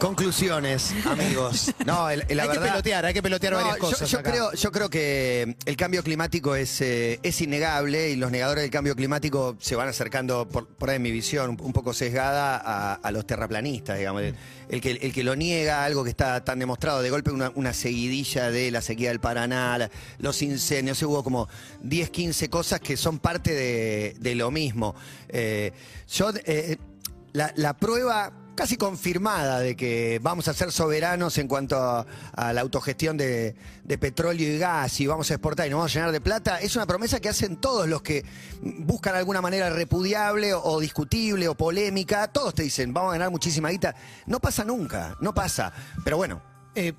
Conclusiones, 0.00 0.94
amigos. 1.04 1.72
No, 1.84 2.08
el- 2.08 2.20
la 2.20 2.42
hay 2.44 2.48
verdad. 2.48 2.52
que 2.54 2.68
pelotear, 2.70 3.04
hay 3.04 3.12
que 3.12 3.22
pelotear 3.22 3.52
No, 3.52 3.58
varias 3.58 3.76
yo- 3.76 3.80
cosas. 3.82 4.10
Yo, 4.10 4.18
acá. 4.20 4.30
creo, 4.30 4.52
yo 4.54 4.72
creo 4.72 4.88
que 4.88 5.56
el 5.66 5.76
cambio 5.76 6.02
climático 6.02 6.54
es, 6.56 6.80
eh, 6.80 7.20
es 7.22 7.38
innegable 7.42 8.08
y 8.08 8.16
los 8.16 8.30
negadores 8.30 8.62
del 8.62 8.70
cambio 8.70 8.96
climático 8.96 9.56
se 9.60 9.76
van 9.76 9.88
acercando, 9.88 10.48
por, 10.48 10.66
por 10.68 10.88
ahí 10.88 10.96
en 10.96 11.02
mi 11.02 11.10
visión, 11.10 11.50
un, 11.50 11.60
un 11.60 11.72
poco 11.74 11.92
sesgada 11.92 12.56
a, 12.56 12.94
a 12.94 13.12
los 13.12 13.26
terraplanistas, 13.26 13.98
digamos. 13.98 14.22
El, 14.22 14.34
el 14.70 14.80
que, 14.80 14.92
el 14.92 15.12
que 15.12 15.22
lo 15.22 15.36
niega, 15.36 15.84
algo 15.84 16.02
que 16.02 16.10
está 16.10 16.42
tan 16.44 16.58
demostrado, 16.58 17.02
de 17.02 17.10
golpe 17.10 17.30
una, 17.30 17.52
una 17.54 17.74
seguidilla 17.74 18.50
de 18.50 18.70
la 18.70 18.80
sequía 18.80 19.10
del 19.10 19.20
Paraná, 19.20 19.76
la- 19.76 19.90
los 20.18 20.40
incendios, 20.40 21.02
hubo 21.02 21.22
como 21.22 21.46
10, 21.82 22.08
15 22.08 22.48
cosas 22.48 22.80
que 22.80 22.96
son 22.96 23.18
parte 23.18 23.52
de, 23.54 24.16
de 24.18 24.34
lo 24.34 24.50
mismo. 24.50 24.94
Eh, 25.28 25.72
yo, 26.10 26.30
eh, 26.46 26.78
la, 27.34 27.52
la 27.56 27.76
prueba 27.76 28.32
casi 28.54 28.76
confirmada 28.76 29.60
de 29.60 29.76
que 29.76 30.20
vamos 30.22 30.48
a 30.48 30.54
ser 30.54 30.72
soberanos 30.72 31.38
en 31.38 31.48
cuanto 31.48 31.76
a, 31.76 32.52
la 32.52 32.60
autogestión 32.60 33.16
de, 33.16 33.54
petróleo 34.00 34.54
y 34.54 34.58
gas 34.58 35.00
y 35.00 35.06
vamos 35.06 35.30
a 35.30 35.34
exportar 35.34 35.66
y 35.66 35.70
nos 35.70 35.78
vamos 35.78 35.92
a 35.92 35.94
llenar 35.94 36.12
de 36.12 36.20
plata, 36.20 36.60
es 36.60 36.76
una 36.76 36.86
promesa 36.86 37.20
que 37.20 37.28
hacen 37.28 37.56
todos 37.56 37.88
los 37.88 38.02
que 38.02 38.24
buscan 38.60 39.14
alguna 39.14 39.40
manera 39.40 39.70
repudiable 39.70 40.54
o, 40.54 40.80
discutible 40.80 41.48
o 41.48 41.54
polémica. 41.54 42.28
Todos 42.28 42.54
te 42.54 42.62
dicen, 42.62 42.92
vamos 42.92 43.10
a 43.10 43.12
ganar 43.14 43.30
muchísima 43.30 43.70
guita. 43.70 43.94
No 44.26 44.40
pasa 44.40 44.64
nunca, 44.64 45.16
no 45.20 45.34
pasa. 45.34 45.72
Pero 46.04 46.16
bueno, 46.16 46.42
Eh, 46.74 46.92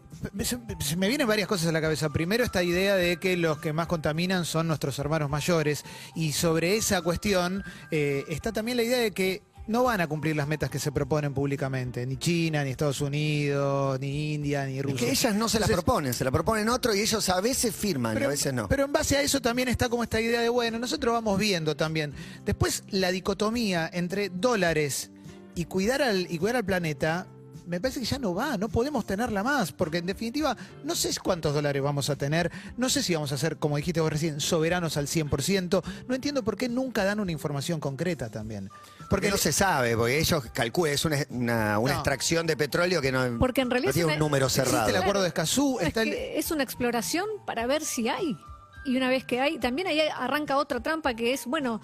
me 0.97 1.07
vienen 1.07 1.25
varias 1.27 1.47
cosas 1.47 1.67
a 1.67 1.71
la 1.71 1.79
cabeza. 1.79 2.09
Primero, 2.09 2.43
esta 2.43 2.61
idea 2.61 2.95
de 2.95 3.17
que 3.17 3.37
los 3.37 3.59
que 3.59 3.71
más 3.71 3.87
contaminan 3.87 4.43
son 4.43 4.67
nuestros 4.67 4.99
hermanos 4.99 5.29
mayores. 5.29 5.85
Y 6.13 6.33
sobre 6.33 6.75
esa 6.75 7.01
cuestión 7.01 7.63
eh, 7.89 8.25
está 8.27 8.51
también 8.51 8.75
la 8.75 8.83
idea 8.83 8.97
de 8.97 9.11
que 9.11 9.43
no 9.67 9.83
van 9.83 10.01
a 10.01 10.07
cumplir 10.07 10.35
las 10.35 10.47
metas 10.47 10.69
que 10.69 10.79
se 10.79 10.91
proponen 10.91 11.33
públicamente. 11.33 12.05
Ni 12.05 12.17
China, 12.17 12.63
ni 12.63 12.71
Estados 12.71 13.01
Unidos, 13.01 13.99
ni 13.99 14.33
India, 14.33 14.65
ni 14.65 14.77
es 14.77 14.83
Rusia. 14.83 14.99
que 14.99 15.11
ellas 15.11 15.35
no 15.35 15.47
se 15.47 15.59
las 15.59 15.69
Entonces, 15.69 15.83
proponen, 15.85 16.13
se 16.13 16.23
la 16.23 16.31
proponen 16.31 16.69
otro 16.69 16.93
y 16.93 17.01
ellos 17.01 17.29
a 17.29 17.41
veces 17.41 17.75
firman 17.75 18.19
y 18.19 18.23
a 18.23 18.27
veces 18.27 18.53
no. 18.53 18.67
pero 18.67 18.85
en 18.85 18.91
base 18.91 19.17
a 19.17 19.21
eso 19.21 19.41
también 19.41 19.67
está 19.67 19.89
como 19.89 20.03
esta 20.03 20.19
idea 20.19 20.41
de, 20.41 20.49
bueno, 20.49 20.79
nosotros 20.79 21.13
vamos 21.13 21.37
viendo 21.39 21.75
también. 21.75 22.13
Después, 22.45 22.83
la 22.89 23.11
dicotomía 23.11 23.89
entre 23.91 24.29
dólares 24.29 25.11
y 25.55 25.65
cuidar 25.65 26.01
al, 26.01 26.27
y 26.29 26.37
cuidar 26.37 26.57
al 26.57 26.65
planeta, 26.65 27.27
me 27.67 27.79
parece 27.79 27.99
que 27.99 28.05
ya 28.05 28.19
no 28.19 28.33
va, 28.33 28.57
no 28.57 28.69
podemos 28.69 29.05
tenerla 29.05 29.43
más, 29.43 29.71
porque 29.71 29.99
en 29.99 30.05
definitiva, 30.05 30.55
no 30.83 30.95
sé 30.95 31.11
cuántos 31.23 31.53
dólares 31.53 31.81
vamos 31.81 32.09
a 32.09 32.15
tener, 32.15 32.51
no 32.77 32.89
sé 32.89 33.01
si 33.03 33.13
vamos 33.13 33.31
a 33.31 33.37
ser, 33.37 33.57
como 33.57 33.77
dijiste 33.77 34.01
vos 34.01 34.11
recién, 34.11 34.39
soberanos 34.41 34.97
al 34.97 35.07
100%, 35.07 35.83
no 36.07 36.15
entiendo 36.15 36.43
por 36.43 36.57
qué 36.57 36.69
nunca 36.69 37.03
dan 37.03 37.19
una 37.19 37.31
información 37.31 37.79
concreta 37.79 38.29
también. 38.29 38.69
Porque 39.09 39.29
no 39.29 39.37
se 39.37 39.51
sabe, 39.51 39.95
porque 39.97 40.19
ellos 40.19 40.43
calculan, 40.53 40.93
es 40.93 41.05
una, 41.05 41.17
una- 41.29 41.79
una 41.79 41.93
No. 41.93 41.99
extracción 41.99 42.47
de 42.47 42.55
petróleo 42.57 43.01
que 43.01 43.11
no, 43.11 43.37
Porque 43.39 43.61
en 43.61 43.69
realidad 43.69 43.89
no 43.89 43.93
tiene 43.93 44.01
es 44.03 44.05
un 44.05 44.11
una- 44.13 44.19
número 44.19 44.45
Existe 44.47 44.69
cerrado. 44.69 44.89
el 44.89 44.95
acuerdo 44.95 45.21
de 45.21 45.27
Escazú, 45.27 45.77
Es, 45.81 45.87
está 45.87 46.03
el- 46.03 46.11
que 46.11 46.39
es 46.39 46.51
una 46.51 46.63
exploración 46.63 47.25
para 47.45 47.67
ver 47.67 47.83
si 47.83 48.07
hay. 48.09 48.37
Y 48.85 48.97
una 48.97 49.09
vez 49.09 49.23
que 49.25 49.39
hay, 49.39 49.59
también 49.59 49.87
ahí 49.87 49.99
arranca 49.99 50.57
otra 50.57 50.81
trampa 50.81 51.13
que 51.13 51.33
es, 51.33 51.45
bueno, 51.45 51.81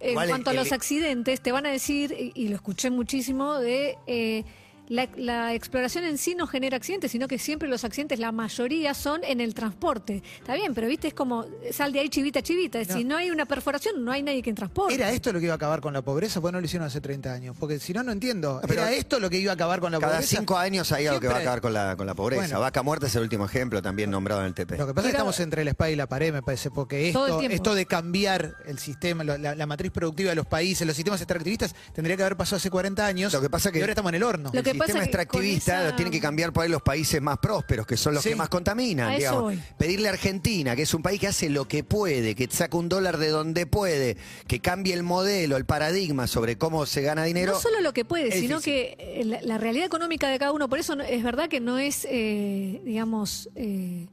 en 0.00 0.14
cuanto 0.14 0.50
a 0.50 0.52
el- 0.52 0.58
los 0.60 0.70
accidentes, 0.72 1.40
te 1.42 1.50
van 1.50 1.66
a 1.66 1.70
decir, 1.70 2.14
y, 2.16 2.32
y 2.34 2.48
lo 2.48 2.54
escuché 2.54 2.88
muchísimo, 2.90 3.58
de 3.58 3.98
eh, 4.06 4.44
la, 4.88 5.08
la 5.16 5.54
exploración 5.54 6.04
en 6.04 6.18
sí 6.18 6.34
no 6.34 6.46
genera 6.46 6.76
accidentes, 6.76 7.10
sino 7.12 7.28
que 7.28 7.38
siempre 7.38 7.68
los 7.68 7.84
accidentes, 7.84 8.18
la 8.18 8.32
mayoría 8.32 8.94
son 8.94 9.22
en 9.24 9.40
el 9.40 9.54
transporte. 9.54 10.22
Está 10.38 10.54
bien, 10.54 10.74
pero 10.74 10.88
viste, 10.88 11.08
es 11.08 11.14
como 11.14 11.44
sal 11.70 11.92
de 11.92 12.00
ahí 12.00 12.08
chivita, 12.08 12.42
chivita. 12.42 12.84
Si 12.84 13.04
no 13.04 13.16
hay 13.16 13.30
una 13.30 13.46
perforación, 13.46 14.04
no 14.04 14.12
hay 14.12 14.22
nadie 14.22 14.42
que 14.42 14.52
transporte. 14.52 14.94
¿Era 14.94 15.10
esto 15.12 15.32
lo 15.32 15.38
que 15.38 15.44
iba 15.46 15.54
a 15.54 15.56
acabar 15.56 15.80
con 15.80 15.92
la 15.92 16.02
pobreza? 16.02 16.40
Pues 16.40 16.52
no 16.52 16.60
lo 16.60 16.64
hicieron 16.66 16.86
hace 16.86 17.00
30 17.00 17.32
años. 17.32 17.56
Porque 17.58 17.78
si 17.78 17.92
no, 17.92 18.02
no 18.02 18.12
entiendo. 18.12 18.60
Pero 18.66 18.82
¿Era 18.82 18.92
esto 18.92 19.20
lo 19.20 19.30
que 19.30 19.38
iba 19.38 19.52
a 19.52 19.54
acabar 19.54 19.80
con 19.80 19.92
la 19.92 19.98
Cada 20.00 20.14
pobreza? 20.14 20.36
cinco 20.36 20.56
años 20.56 20.90
hay 20.92 21.06
algo 21.06 21.20
que 21.20 21.28
va 21.28 21.36
a 21.36 21.40
acabar 21.40 21.60
con 21.60 21.72
la, 21.72 21.96
con 21.96 22.06
la 22.06 22.14
pobreza. 22.14 22.42
Bueno. 22.42 22.60
Vaca 22.60 22.82
muerta 22.82 23.06
es 23.06 23.14
el 23.16 23.22
último 23.22 23.44
ejemplo, 23.44 23.80
también 23.82 24.10
nombrado 24.10 24.40
en 24.40 24.48
el 24.48 24.54
TP. 24.54 24.78
Lo 24.78 24.86
que 24.86 24.94
pasa 24.94 25.08
es 25.08 25.12
que 25.12 25.16
estamos 25.16 25.38
entre 25.40 25.64
la 25.64 25.70
espada 25.70 25.90
y 25.90 25.96
la 25.96 26.06
pared, 26.06 26.32
me 26.32 26.42
parece, 26.42 26.70
porque 26.70 27.08
esto, 27.08 27.40
esto 27.40 27.74
de 27.74 27.86
cambiar 27.86 28.56
el 28.66 28.78
sistema, 28.78 29.24
la, 29.24 29.54
la 29.54 29.66
matriz 29.66 29.92
productiva 29.92 30.30
de 30.30 30.36
los 30.36 30.46
países, 30.46 30.86
los 30.86 30.96
sistemas 30.96 31.20
extractivistas, 31.20 31.74
tendría 31.92 32.16
que 32.16 32.22
haber 32.22 32.36
pasado 32.36 32.56
hace 32.56 32.70
40 32.70 33.06
años. 33.06 33.32
Lo 33.32 33.40
que 33.40 33.50
pasa 33.50 33.70
que 33.70 33.78
y 33.78 33.80
ahora 33.82 33.92
estamos 33.92 34.10
en 34.10 34.16
el 34.16 34.22
horno. 34.22 34.50
Lo 34.52 34.58
el 34.58 34.64
que 34.64 34.74
sistema 34.86 35.04
extractivista 35.04 35.80
esa- 35.80 35.90
lo 35.90 35.96
tienen 35.96 36.12
que 36.12 36.20
cambiar 36.20 36.52
por 36.52 36.64
ahí 36.64 36.68
los 36.70 36.82
países 36.82 37.20
más 37.20 37.38
prósperos, 37.38 37.86
que 37.86 37.96
son 37.96 38.14
los 38.14 38.22
Sí. 38.22 38.30
que 38.30 38.36
más 38.36 38.48
contaminan. 38.48 39.08
A 39.08 39.16
eso 39.16 39.48
digamos. 39.48 39.54
Pedirle 39.78 40.08
a 40.08 40.12
Argentina, 40.12 40.74
que 40.76 40.82
es 40.82 40.94
un 40.94 41.02
país 41.02 41.20
que 41.20 41.26
hace 41.28 41.48
lo 41.50 41.66
que 41.68 41.84
puede, 41.84 42.34
que 42.34 42.48
saca 42.50 42.76
un 42.76 42.88
dólar 42.88 43.18
de 43.18 43.28
donde 43.28 43.66
puede, 43.66 44.16
que 44.46 44.60
cambie 44.60 44.94
el 44.94 45.02
modelo, 45.02 45.56
el 45.56 45.64
paradigma 45.64 46.26
sobre 46.26 46.56
cómo 46.58 46.86
se 46.86 47.02
gana 47.02 47.24
dinero. 47.24 47.52
No 47.52 47.60
solo 47.60 47.80
lo 47.80 47.92
que 47.92 48.04
puede, 48.04 48.32
sino 48.32 48.58
difícil. 48.58 48.72
que 48.72 48.96
eh, 49.20 49.24
la, 49.24 49.40
la 49.42 49.58
realidad 49.58 49.86
económica 49.86 50.28
de 50.28 50.38
cada 50.38 50.52
uno, 50.52 50.68
por 50.68 50.78
eso 50.78 50.98
es 51.00 51.22
verdad 51.22 51.48
que 51.48 51.60
no 51.60 51.78
es, 51.78 52.06
eh, 52.10 52.80
digamos, 52.84 53.48
eh, 53.54 54.06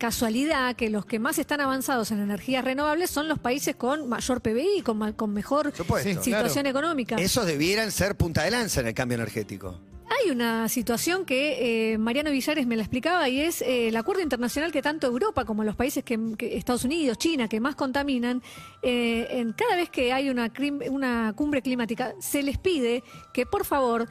casualidad 0.00 0.74
que 0.74 0.90
los 0.90 1.06
que 1.06 1.20
más 1.20 1.38
están 1.38 1.60
avanzados 1.60 2.10
en 2.10 2.20
energías 2.20 2.64
renovables 2.64 3.10
son 3.10 3.28
los 3.28 3.38
países 3.38 3.76
con 3.76 4.08
mayor 4.08 4.40
PBI, 4.40 4.82
con, 4.82 5.12
con 5.12 5.32
mejor 5.32 5.72
supuesto. 5.76 6.22
situación 6.24 6.66
económica. 6.66 7.16
Esos 7.16 7.46
debieran 7.46 7.92
ser 7.92 8.16
punta 8.16 8.42
de 8.42 8.50
lanza 8.50 8.80
en 8.80 8.88
el 8.88 8.94
cambio 8.94 9.16
energético. 9.16 9.78
Hay 10.08 10.30
una 10.30 10.68
situación 10.68 11.24
que 11.24 11.92
eh, 11.92 11.98
Mariano 11.98 12.30
Villares 12.32 12.66
me 12.66 12.76
la 12.76 12.82
explicaba 12.82 13.28
y 13.28 13.42
es 13.42 13.62
eh, 13.62 13.88
el 13.88 13.96
acuerdo 13.96 14.22
internacional 14.22 14.72
que 14.72 14.82
tanto 14.82 15.06
Europa 15.06 15.44
como 15.44 15.62
los 15.62 15.76
países 15.76 16.02
que, 16.02 16.18
que 16.36 16.56
Estados 16.56 16.84
Unidos, 16.84 17.16
China, 17.18 17.46
que 17.46 17.60
más 17.60 17.76
contaminan, 17.76 18.42
eh, 18.82 19.28
en 19.30 19.52
cada 19.52 19.76
vez 19.76 19.88
que 19.90 20.12
hay 20.12 20.28
una, 20.28 20.50
una 20.90 21.32
cumbre 21.36 21.62
climática, 21.62 22.14
se 22.20 22.42
les 22.42 22.58
pide 22.58 23.04
que 23.32 23.46
por 23.46 23.64
favor 23.64 24.08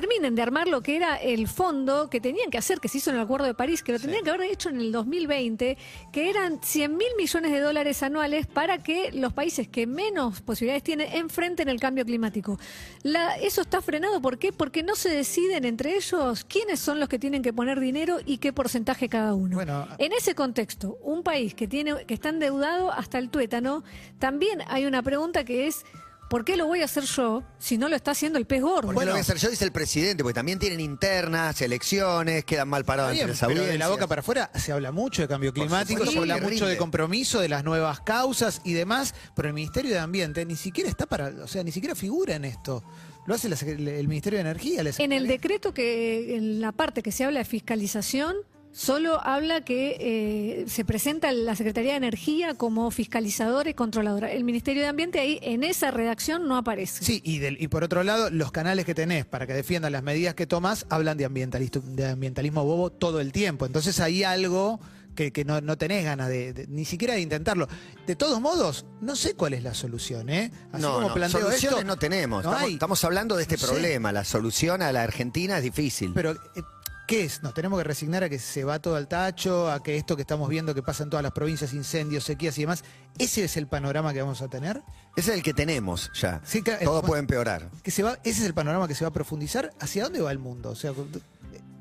terminen 0.00 0.36
de 0.36 0.42
armar 0.42 0.68
lo 0.68 0.80
que 0.80 0.94
era 0.94 1.16
el 1.16 1.48
fondo 1.48 2.08
que 2.08 2.20
tenían 2.20 2.50
que 2.50 2.58
hacer, 2.58 2.78
que 2.78 2.86
se 2.86 2.98
hizo 2.98 3.10
en 3.10 3.16
el 3.16 3.22
Acuerdo 3.22 3.46
de 3.46 3.54
París, 3.54 3.82
que 3.82 3.90
lo 3.90 3.98
tendrían 3.98 4.22
que 4.22 4.30
haber 4.30 4.48
hecho 4.52 4.68
en 4.68 4.78
el 4.80 4.92
2020, 4.92 5.76
que 6.12 6.30
eran 6.30 6.60
100 6.62 6.96
mil 6.96 7.08
millones 7.16 7.50
de 7.50 7.58
dólares 7.58 8.04
anuales 8.04 8.46
para 8.46 8.78
que 8.80 9.10
los 9.10 9.32
países 9.32 9.66
que 9.66 9.88
menos 9.88 10.40
posibilidades 10.40 10.84
tienen 10.84 11.08
enfrenten 11.16 11.68
el 11.68 11.80
cambio 11.80 12.04
climático. 12.04 12.60
La- 13.02 13.36
eso 13.38 13.62
está 13.62 13.82
frenado, 13.82 14.22
¿por 14.22 14.38
qué? 14.38 14.52
Porque 14.52 14.84
no 14.84 14.94
se 14.94 15.08
deciden 15.08 15.64
entre 15.64 15.96
ellos 15.96 16.44
quiénes 16.44 16.78
son 16.78 17.00
los 17.00 17.08
que 17.08 17.18
tienen 17.18 17.42
que 17.42 17.52
poner 17.52 17.80
dinero 17.80 18.18
y 18.24 18.38
qué 18.38 18.52
porcentaje 18.52 19.08
cada 19.08 19.34
uno. 19.34 19.56
Bueno, 19.56 19.88
En 19.98 20.12
ese 20.12 20.36
contexto, 20.36 20.96
un 21.02 21.24
país 21.24 21.54
que 21.54 21.66
tiene 21.66 22.06
que 22.06 22.14
está 22.14 22.28
endeudado 22.28 22.92
hasta 22.92 23.18
el 23.18 23.30
tuétano, 23.30 23.82
también 24.20 24.60
hay 24.68 24.86
una 24.86 25.02
pregunta 25.02 25.42
que 25.44 25.66
es 25.66 25.84
¿por 26.28 26.44
qué 26.44 26.56
lo 26.56 26.66
voy 26.66 26.82
a 26.82 26.84
hacer 26.84 27.04
yo 27.04 27.42
si 27.58 27.78
no 27.78 27.88
lo 27.88 27.96
está 27.96 28.12
haciendo 28.12 28.38
el 28.38 28.46
pez 28.46 28.62
gordo? 28.62 28.92
Porque 28.92 29.04
lo 29.06 29.12
voy 29.12 29.18
a 29.18 29.22
hacer 29.22 29.38
yo, 29.38 29.50
dice 29.50 29.64
el 29.64 29.72
presidente, 29.72 30.22
porque 30.22 30.34
también 30.34 30.58
tienen 30.58 30.80
internas, 30.80 31.60
elecciones, 31.62 32.44
quedan 32.44 32.68
mal 32.68 32.84
parados 32.84 33.12
entre 33.12 33.28
las 33.28 33.38
pero 33.38 33.48
de 33.50 33.56
la 33.56 33.62
audiencias. 33.62 33.90
boca 33.90 34.06
para 34.06 34.20
afuera 34.20 34.50
se 34.54 34.72
habla 34.72 34.92
mucho 34.92 35.22
de 35.22 35.28
cambio 35.28 35.52
climático, 35.52 36.04
supuesto, 36.04 36.12
se 36.12 36.18
habla 36.18 36.38
mucho 36.38 36.66
de 36.66 36.76
compromiso, 36.76 37.40
de 37.40 37.48
las 37.48 37.64
nuevas 37.64 38.00
causas 38.00 38.60
y 38.64 38.72
demás, 38.72 39.14
pero 39.34 39.48
el 39.48 39.54
Ministerio 39.54 39.90
de 39.90 39.98
Ambiente 39.98 40.44
ni 40.44 40.56
siquiera 40.56 40.90
está 40.90 41.06
para, 41.06 41.28
o 41.28 41.48
sea, 41.48 41.62
ni 41.62 41.72
siquiera 41.72 41.94
figura 41.94 42.36
en 42.36 42.44
esto. 42.44 42.84
Lo 43.26 43.34
hace 43.34 43.48
la 43.50 43.56
el 43.56 44.08
Ministerio 44.08 44.38
de 44.38 44.40
Energía. 44.40 44.82
la 44.82 44.90
En 44.96 45.12
el 45.12 45.26
decreto 45.26 45.74
que, 45.74 46.36
en 46.36 46.62
la 46.62 46.72
parte 46.72 47.02
que 47.02 47.12
se 47.12 47.24
habla 47.24 47.40
de 47.40 47.44
fiscalización, 47.44 48.36
solo 48.72 49.20
habla 49.24 49.64
que 49.64 49.96
eh, 49.98 50.64
se 50.68 50.84
presenta 50.84 51.32
la 51.32 51.56
Secretaría 51.56 51.92
de 51.92 51.96
Energía 51.98 52.54
como 52.54 52.90
fiscalizadora 52.90 53.70
y 53.70 53.74
controladora. 53.74 54.30
El 54.30 54.44
Ministerio 54.44 54.82
de 54.82 54.88
Ambiente 54.88 55.18
ahí, 55.20 55.38
en 55.42 55.64
esa 55.64 55.90
redacción, 55.90 56.46
no 56.46 56.56
aparece. 56.56 57.04
Sí, 57.04 57.20
y, 57.24 57.38
del- 57.38 57.60
y 57.60 57.68
por 57.68 57.82
otro 57.84 58.02
lado, 58.04 58.30
los 58.30 58.52
canales 58.52 58.84
que 58.84 58.94
tenés 58.94 59.24
para 59.26 59.46
que 59.46 59.54
defiendan 59.54 59.92
las 59.92 60.02
medidas 60.02 60.34
que 60.34 60.46
tomás 60.46 60.86
hablan 60.90 61.16
de, 61.18 61.28
ambientalisto- 61.28 61.82
de 61.82 62.06
ambientalismo 62.10 62.64
bobo 62.64 62.90
todo 62.90 63.20
el 63.20 63.32
tiempo. 63.32 63.66
Entonces 63.66 63.98
hay 64.00 64.22
algo 64.22 64.78
que, 65.16 65.32
que 65.32 65.44
no, 65.44 65.60
no 65.60 65.76
tenés 65.76 66.04
ganas 66.04 66.28
de, 66.28 66.52
de- 66.52 66.66
ni 66.68 66.84
siquiera 66.84 67.14
de 67.14 67.20
intentarlo. 67.20 67.66
De 68.06 68.14
todos 68.14 68.40
modos, 68.40 68.86
no 69.00 69.16
sé 69.16 69.34
cuál 69.34 69.54
es 69.54 69.64
la 69.64 69.74
solución, 69.74 70.28
¿eh? 70.28 70.52
Así 70.72 70.82
No, 70.82 70.94
como 70.94 71.08
no, 71.08 71.14
planteo 71.14 71.40
soluciones 71.40 71.78
esto, 71.80 71.84
no 71.88 71.96
tenemos. 71.96 72.44
no 72.44 72.50
estamos, 72.50 72.68
hay. 72.68 72.74
estamos 72.74 73.04
hablando 73.04 73.34
de 73.34 73.42
este 73.42 73.56
No 73.56 73.60
sé. 73.62 73.66
problema. 73.66 74.12
La 74.12 74.22
solución 74.24 74.80
a 74.82 74.92
la 74.92 75.02
Argentina 75.02 75.56
es 75.56 75.64
difícil. 75.64 76.12
Pero, 76.14 76.32
eh, 76.32 76.62
¿qué 77.08 77.24
es? 77.24 77.42
¿Nos 77.42 77.54
tenemos 77.54 77.78
que 77.78 77.84
resignar 77.84 78.22
a 78.22 78.28
que 78.28 78.38
se 78.38 78.64
va 78.64 78.78
todo 78.80 78.94
al 78.94 79.08
tacho, 79.08 79.72
a 79.72 79.82
que 79.82 79.96
esto 79.96 80.14
que 80.14 80.22
estamos 80.22 80.46
viendo 80.50 80.74
que 80.74 80.82
pasa 80.82 81.02
en 81.02 81.10
todas 81.10 81.22
las 81.22 81.32
provincias, 81.32 81.72
incendios, 81.72 82.22
sequías 82.22 82.56
y 82.58 82.60
demás, 82.60 82.84
ese 83.18 83.42
es 83.44 83.56
el 83.56 83.66
panorama 83.66 84.12
que 84.12 84.20
vamos 84.20 84.42
a 84.42 84.48
tener? 84.48 84.82
Ese 85.16 85.30
es 85.30 85.38
el 85.38 85.42
que 85.42 85.54
tenemos 85.54 86.10
ya. 86.12 86.42
Sí, 86.44 86.62
claro, 86.62 86.84
Todo 86.84 87.02
puede 87.02 87.20
empeorar. 87.20 87.70
Que 87.82 87.90
se 87.90 88.02
va, 88.02 88.18
ese 88.24 88.42
es 88.42 88.46
el 88.46 88.52
panorama 88.52 88.86
que 88.86 88.94
se 88.94 89.04
va 89.04 89.08
a 89.08 89.12
profundizar. 89.12 89.72
¿Hacia 89.80 90.04
dónde 90.04 90.20
va 90.20 90.30
el 90.30 90.38
mundo? 90.38 90.68
O 90.70 90.74
sea, 90.76 90.92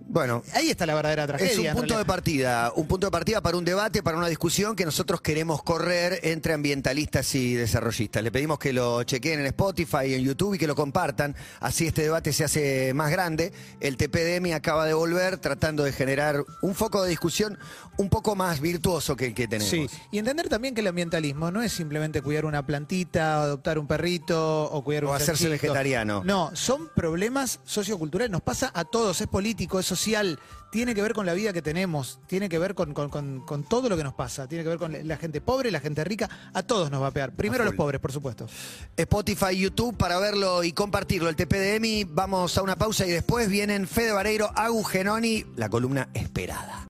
Bueno, 0.09 0.41
ahí 0.53 0.69
está 0.69 0.85
la 0.85 0.95
verdadera 0.95 1.27
tragedia. 1.27 1.71
Es 1.71 1.75
un 1.75 1.81
punto 1.81 1.97
de 1.97 2.05
partida, 2.05 2.71
un 2.75 2.87
punto 2.87 3.07
de 3.07 3.11
partida 3.11 3.41
para 3.41 3.57
un 3.57 3.65
debate, 3.65 4.01
para 4.01 4.17
una 4.17 4.27
discusión 4.27 4.75
que 4.75 4.85
nosotros 4.85 5.19
queremos 5.19 5.61
correr 5.63 6.19
entre 6.23 6.53
ambientalistas 6.53 7.35
y 7.35 7.55
desarrollistas. 7.55 8.23
Le 8.23 8.31
pedimos 8.31 8.57
que 8.57 8.71
lo 8.71 9.03
chequeen 9.03 9.41
en 9.41 9.47
Spotify 9.47 10.13
en 10.13 10.23
YouTube 10.23 10.53
y 10.53 10.57
que 10.57 10.67
lo 10.67 10.75
compartan, 10.75 11.35
así 11.59 11.87
este 11.87 12.03
debate 12.03 12.31
se 12.31 12.45
hace 12.45 12.93
más 12.93 13.11
grande. 13.11 13.51
El 13.81 13.97
TPDM 13.97 14.53
acaba 14.55 14.85
de 14.85 14.93
volver 14.93 15.39
tratando 15.39 15.83
de 15.83 15.91
generar 15.91 16.43
un 16.61 16.73
foco 16.73 17.03
de 17.03 17.09
discusión 17.09 17.57
un 17.97 18.09
poco 18.09 18.35
más 18.35 18.61
virtuoso 18.61 19.15
que 19.15 19.25
el 19.25 19.33
que 19.33 19.47
tenemos. 19.47 19.69
Sí, 19.69 19.87
y 20.11 20.19
entender 20.19 20.47
también 20.47 20.73
que 20.73 20.81
el 20.81 20.87
ambientalismo 20.87 21.51
no 21.51 21.61
es 21.61 21.73
simplemente 21.73 22.21
cuidar 22.21 22.45
una 22.45 22.65
plantita, 22.65 23.41
adoptar 23.41 23.77
un 23.77 23.87
perrito 23.87 24.63
o 24.71 24.83
cuidar 24.83 25.05
un 25.05 25.11
O 25.11 25.13
hacerse 25.13 25.49
vegetariano. 25.49 26.23
No, 26.23 26.51
son 26.55 26.89
problemas 26.95 27.59
socioculturales, 27.65 28.31
nos 28.31 28.41
pasa 28.41 28.71
a 28.73 28.85
todos, 28.85 29.19
es 29.19 29.27
político, 29.27 29.79
es 29.79 29.96
social, 29.97 30.39
tiene 30.71 30.93
que 30.95 31.01
ver 31.01 31.13
con 31.13 31.25
la 31.25 31.33
vida 31.33 31.51
que 31.53 31.61
tenemos, 31.61 32.19
tiene 32.27 32.47
que 32.49 32.59
ver 32.59 32.75
con, 32.75 32.93
con- 32.93 33.09
con- 33.09 33.39
con 33.45 33.63
todo 33.63 33.87
lo 33.89 33.95
que 33.97 34.03
nos 34.03 34.13
pasa, 34.13 34.47
tiene 34.47 34.63
que 34.63 34.69
ver 34.69 34.77
con 34.77 34.95
la 35.07 35.17
gente 35.17 35.41
pobre, 35.41 35.71
la 35.71 35.79
gente 35.79 36.03
rica, 36.03 36.29
a 36.53 36.61
todos 36.63 36.91
nos 36.91 37.01
va 37.01 37.07
a 37.07 37.11
pegar. 37.11 37.31
Primero 37.33 37.63
a 37.63 37.65
los 37.65 37.73
pobres, 37.75 37.99
por 38.01 38.11
supuesto. 38.11 38.47
Spotify, 38.95 39.57
YouTube 39.57 39.97
para 39.97 40.19
verlo 40.19 40.63
y 40.63 40.71
compartirlo. 40.73 41.29
El 41.29 41.35
TPDM, 41.35 42.07
vamos 42.13 42.55
a 42.57 42.61
una 42.61 42.75
pausa 42.77 43.05
y 43.07 43.11
después 43.11 43.49
vienen 43.49 43.87
Fede 43.87 44.11
Vareiro, 44.11 44.51
Agu 44.55 44.83
Genoni, 44.83 45.45
la 45.55 45.69
columna 45.69 46.09
esperada. 46.13 46.85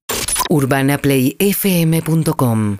UrbanaPlayFM.com 0.49 2.77